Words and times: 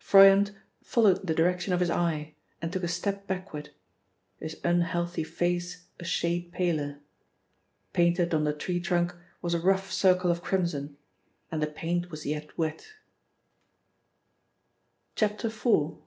Froyant 0.00 0.52
followed 0.82 1.26
the 1.26 1.34
direction 1.34 1.74
of 1.74 1.80
his 1.80 1.90
eye 1.90 2.34
and 2.62 2.72
took 2.72 2.82
a 2.82 2.88
step 2.88 3.26
backward, 3.26 3.74
his 4.40 4.58
unhealthy 4.64 5.22
face 5.22 5.84
a 6.00 6.04
shade 6.06 6.50
paler. 6.50 7.00
Painted 7.92 8.32
on 8.32 8.44
the 8.44 8.54
tree 8.54 8.80
trunk 8.80 9.14
was 9.42 9.52
a 9.52 9.60
rough 9.60 9.92
circle 9.92 10.30
of 10.30 10.42
crimson, 10.42 10.96
and 11.50 11.62
the 11.62 11.66
paint 11.66 12.10
was 12.10 12.24
yet 12.24 12.56
wet. 12.56 12.86
IV.— 15.20 15.32
MR. 15.46 16.00